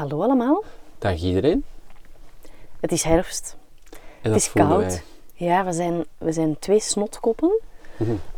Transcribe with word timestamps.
Hallo 0.00 0.22
allemaal, 0.22 0.64
Dag 0.98 1.20
iedereen. 1.22 1.64
het 2.80 2.92
is 2.92 3.02
herfst. 3.02 3.56
En 4.22 4.32
Het 4.32 4.40
is 4.40 4.52
koud. 4.52 4.80
wij. 4.80 5.02
Ja, 5.34 5.64
we 5.64 5.72
zijn, 5.72 6.04
we 6.18 6.32
zijn 6.32 6.58
twee 6.58 6.80
snotkoppen. 6.80 7.60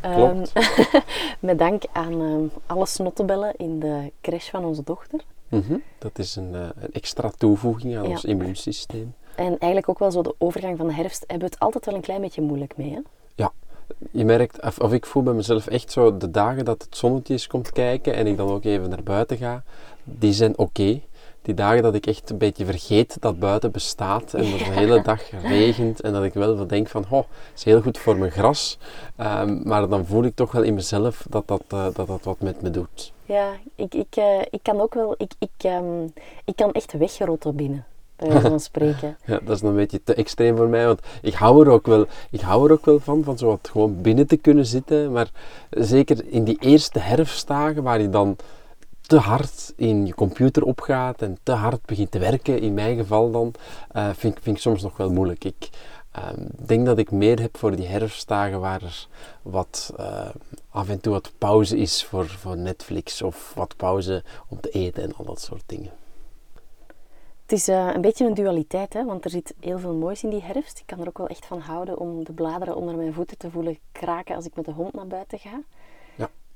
Klopt. 0.01 0.53
met 1.41 1.59
dank 1.59 1.83
aan 1.93 2.13
ehm, 2.13 2.45
alle 2.67 2.87
snottenbellen 2.87 3.55
in 3.57 3.81
de 3.81 4.13
crash 4.21 4.51
van 4.51 4.65
onze 4.65 4.83
dochter. 4.85 5.21
Mhm. 5.49 5.77
Dat 5.99 6.19
is 6.19 6.37
een, 6.37 6.55
eh, 6.55 6.61
een 6.61 6.93
extra 6.93 7.31
toevoeging 7.39 7.97
aan 7.97 8.03
Ja. 8.05 8.09
ons 8.11 8.25
immuunsysteem. 8.25 9.15
En 9.35 9.47
eigenlijk 9.47 9.89
ook 9.89 9.99
wel 9.99 10.11
zo 10.11 10.23
de 10.23 10.35
overgang 10.39 10.79
van 10.79 10.87
de 10.87 10.95
herfst 10.95 11.21
hebben 11.27 11.49
we 11.49 11.55
het 11.55 11.59
altijd 11.59 11.85
wel 11.87 11.95
een 11.95 12.01
klein 12.01 12.21
beetje 12.21 12.43
moeilijk 12.43 12.77
mee. 12.77 12.91
Hè? 12.91 13.01
Je 14.11 14.25
merkt, 14.25 14.63
of, 14.63 14.79
of 14.79 14.93
ik 14.93 15.07
voel 15.07 15.23
bij 15.23 15.33
mezelf 15.33 15.67
echt 15.67 15.93
zo 15.93 16.17
de 16.17 16.31
dagen 16.31 16.65
dat 16.65 16.83
het 16.83 16.97
zonnetje 16.97 17.33
eens 17.33 17.47
komt 17.47 17.73
kijken 17.73 18.15
en 18.15 18.27
ik 18.27 18.37
dan 18.37 18.49
ook 18.51 18.65
even 18.65 18.89
naar 18.89 19.03
buiten 19.03 19.37
ga, 19.37 19.63
die 20.05 20.33
zijn 20.33 20.59
oké. 20.59 21.01
Die 21.43 21.55
dagen 21.55 21.83
dat 21.83 21.95
ik 21.95 22.07
echt 22.07 22.31
een 22.31 22.39
beetje 22.39 22.65
vergeet 22.65 23.17
dat 23.21 23.39
buiten 23.39 23.71
bestaat 23.71 24.35
en 24.35 24.51
dat 24.51 24.59
de 24.59 24.65
hele 24.65 25.03
dag 25.03 25.31
regent 25.43 26.01
en 26.01 26.13
dat 26.13 26.25
ik 26.25 26.35
wel 26.35 26.67
denk 26.67 26.89
van, 26.89 27.05
oh, 27.09 27.25
is 27.55 27.65
heel 27.65 27.81
goed 27.81 27.99
voor 27.99 28.17
mijn 28.17 28.31
gras. 28.31 28.79
Ehm, 29.17 29.69
maar 29.69 29.89
dan 29.89 30.07
voel 30.07 30.25
ik 30.25 30.35
toch 30.35 30.53
wel 30.53 30.63
in 30.63 30.75
mezelf 30.75 31.27
dat 31.29 31.49
dat, 31.49 31.63
eh, 31.69 31.85
dat, 31.95 32.07
dat 32.07 32.25
wat 32.25 32.41
met 32.41 32.63
me 32.63 32.71
doet. 32.71 33.13
Ja, 33.25 33.53
ik, 33.75 33.95
ik, 33.95 34.17
eh, 34.17 34.41
ik 34.51 34.61
kan 34.63 34.81
ook 34.81 34.95
wel, 34.95 35.15
ik, 35.19 35.33
ik, 35.39 35.51
ehm, 35.57 36.05
ik 36.45 36.57
kan 36.57 36.73
echt 36.73 36.93
wegrotten 36.93 37.57
binnen, 37.57 37.85
van 38.17 38.61
spreken. 38.61 39.17
Ja, 39.27 39.41
dat 39.45 39.57
is 39.57 39.63
een 39.63 39.75
beetje 39.75 40.01
te 40.05 40.15
extreem 40.15 40.57
voor 40.57 40.69
mij, 40.69 40.87
want 40.87 41.01
ik 41.23 41.35
hou 41.35 41.67
er 41.67 41.73
ook 41.73 41.87
wel, 41.87 42.07
ik 42.31 42.41
hou 42.41 42.67
er 42.67 42.73
ook 42.73 42.85
wel 42.85 43.01
van, 43.01 43.25
van 43.25 43.39
zo 43.39 43.47
wat 43.47 43.69
gewoon 43.73 44.01
binnen 44.01 44.27
te 44.27 44.37
kunnen 44.37 44.67
zitten. 44.67 45.13
Maar 45.13 45.31
zeker 45.71 46.25
in 46.27 46.45
die 46.45 46.59
eerste 46.61 46.99
herfstdagen, 46.99 47.83
waar 47.83 48.01
je 48.01 48.11
dan 48.11 48.37
te 49.13 49.19
hard 49.19 49.73
in 49.77 50.07
je 50.07 50.15
computer 50.15 50.63
opgaat 50.63 51.23
en 51.23 51.39
te 51.43 51.53
hard 51.53 51.87
begint 51.87 52.11
te 52.11 52.19
werken, 52.19 52.61
in 52.61 52.75
mijn 52.75 52.97
geval 52.97 53.31
dan, 53.31 53.53
eh, 53.93 54.11
vind, 54.15 54.37
ik- 54.37 54.43
vind 54.43 54.57
ik 54.57 54.63
soms 54.63 54.83
nog 54.83 54.97
wel 54.97 55.11
moeilijk. 55.13 55.45
Ik 55.45 55.69
ehm, 56.13 56.47
denk 56.67 56.87
dat 56.87 56.99
ik 56.99 57.11
meer 57.11 57.41
heb 57.41 57.57
voor 57.57 57.77
die 57.77 57.87
herfstdagen 57.87 58.61
waar 58.61 58.83
er 58.83 59.09
wat 59.43 59.93
eh, 59.97 60.29
af 60.71 60.89
en 60.89 61.01
toe 61.01 61.13
wat 61.13 61.33
pauze 61.39 61.77
is 61.79 62.05
voor, 62.05 62.27
voor 62.29 62.57
Netflix 62.57 63.23
of 63.23 63.53
wat 63.55 63.77
pauze 63.77 64.23
om 64.49 64.61
te 64.61 64.71
eten 64.71 65.03
en 65.03 65.15
al 65.17 65.25
dat 65.25 65.41
soort 65.41 65.63
dingen. 65.67 65.91
Het 67.43 67.53
is 67.53 67.69
eh, 67.69 67.91
een 67.95 68.01
beetje 68.01 68.27
een 68.27 68.35
dualiteit, 68.35 68.93
hè? 68.93 69.05
want 69.05 69.25
er 69.25 69.31
zit 69.31 69.55
heel 69.61 69.79
veel 69.79 69.95
moois 69.95 70.23
in 70.23 70.31
die 70.31 70.43
herfst. 70.43 70.79
Ik 70.79 70.87
kan 70.87 71.01
er 71.01 71.09
ook 71.09 71.19
wel 71.19 71.27
echt 71.27 71.47
van 71.47 71.61
houden 71.61 71.99
om 71.99 72.25
de 72.25 72.33
bladeren 72.33 72.77
onder 72.77 72.97
mijn 72.97 73.13
voeten 73.15 73.39
te 73.39 73.51
voelen 73.51 73.79
kraken 73.93 74.35
als 74.37 74.45
ik 74.47 74.55
met 74.57 74.65
de 74.65 74.73
hond 74.73 74.93
naar 74.95 75.07
buiten 75.07 75.39
ga. 75.39 75.61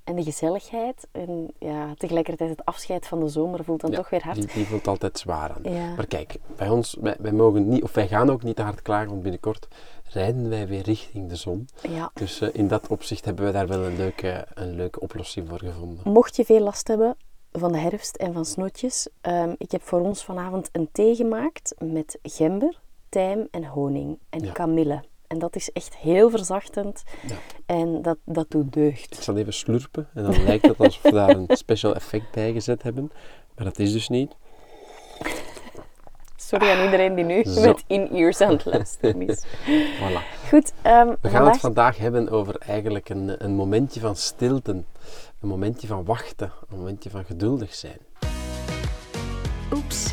En 0.06 0.16
de 0.16 0.22
gezelligheid 0.22 1.06
en 1.12 1.50
ja, 1.58 1.94
tegelijkertijd 1.94 2.50
het 2.50 2.64
afscheid 2.64 3.06
van 3.06 3.20
de 3.20 3.28
zomer 3.28 3.64
voelt 3.64 3.80
dan 3.80 3.90
Ja, 3.90 3.96
toch 3.96 4.10
weer 4.10 4.22
hard. 4.22 4.36
Die, 4.36 4.46
die 4.54 4.66
voelt 4.66 4.86
altijd 4.86 5.18
zwaar 5.18 5.52
aan. 5.52 5.72
Ja. 5.72 5.94
Maar 5.94 6.06
kijk, 6.06 6.38
bij 6.56 6.68
ons, 6.68 6.96
wij, 7.00 7.16
wij 7.18 7.32
mogen 7.32 7.68
niet, 7.68 7.82
of 7.82 7.94
wij 7.94 8.08
gaan 8.08 8.30
ook 8.30 8.42
niet 8.42 8.56
te 8.56 8.62
hard 8.62 8.82
klagen, 8.82 9.08
want 9.08 9.22
binnenkort 9.22 9.68
rijden 10.04 10.48
wij 10.48 10.66
weer 10.66 10.82
richting 10.82 11.28
de 11.28 11.36
zon. 11.36 11.68
Ja. 11.88 12.10
Dus 12.14 12.40
eh, 12.40 12.48
in 12.52 12.68
dat 12.68 12.86
opzicht 12.88 13.24
hebben 13.24 13.46
we 13.46 13.52
daar 13.52 13.66
wel 13.66 13.84
een 13.84 13.96
leuke, 13.96 14.46
een 14.54 14.74
leuke 14.74 15.00
oplossing 15.00 15.48
voor 15.48 15.58
gevonden. 15.58 16.12
Mocht 16.12 16.36
je 16.36 16.44
veel 16.44 16.60
last 16.60 16.88
hebben 16.88 17.16
van 17.52 17.72
de 17.72 17.78
herfst 17.78 18.16
en 18.16 18.32
van 18.32 18.44
snootjes, 18.44 19.08
ehm, 19.20 19.54
ik 19.58 19.70
heb 19.70 19.82
voor 19.82 20.00
ons 20.00 20.24
vanavond 20.24 20.68
een 20.72 20.88
thee 20.92 21.14
gemaakt 21.14 21.74
met 21.78 22.18
gember, 22.22 22.80
tijm 23.08 23.48
en 23.50 23.64
honing 23.64 24.18
en 24.28 24.52
kamille. 24.52 25.02
En 25.28 25.38
dat 25.38 25.56
is 25.56 25.72
echt 25.72 25.97
heel 25.97 26.31
verzachtend 26.31 27.03
Ja. 27.28 27.34
en 27.66 28.03
dat, 28.03 28.16
dat 28.25 28.50
doet 28.50 28.66
Ik 28.66 28.72
deugd. 28.72 29.22
zal 29.22 29.37
even 29.37 29.53
slurpen 29.53 30.09
en 30.14 30.22
dan 30.22 30.42
lijkt 30.44 30.66
het 30.66 30.78
alsof 30.78 31.03
we 31.03 31.10
daar 31.12 31.28
een 31.28 31.47
special 31.48 31.94
effect 31.94 32.31
bij 32.31 32.53
gezet 32.53 32.82
hebben. 32.82 33.12
Maar 33.56 33.65
dat 33.65 33.78
is 33.78 33.92
dus 33.92 34.09
niet. 34.09 34.32
Sorry 36.36 36.70
aan 36.70 36.84
iedereen 36.84 37.15
die 37.15 37.25
nu 37.25 37.44
Zo. 37.44 37.60
met 37.60 37.84
in-ears 37.86 38.41
aan 38.41 38.50
het 38.53 38.65
luisteren 38.65 39.22
is. 39.28 39.44
Voilà. 40.00 40.48
Goed, 40.48 40.72
ehm, 40.82 41.06
We 41.09 41.28
gaan 41.28 41.31
vandaag... 41.31 41.53
het 41.53 41.60
vandaag 41.60 41.97
hebben 41.97 42.28
over 42.31 42.56
eigenlijk 42.59 43.09
een, 43.09 43.44
een 43.44 43.54
momentje 43.54 44.00
van 44.00 44.16
stilte. 44.16 44.70
Een 45.41 45.48
momentje 45.48 45.86
van 45.86 46.04
wachten. 46.04 46.53
Een 46.70 46.78
momentje 46.78 47.10
van 47.10 47.25
geduldig 47.25 47.75
zijn. 47.75 47.98
Oeps, 49.75 50.12